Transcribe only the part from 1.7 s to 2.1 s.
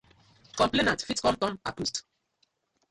accused.